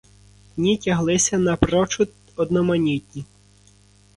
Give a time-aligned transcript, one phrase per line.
[0.57, 3.25] Дні тяглися напрочуд одноманітні.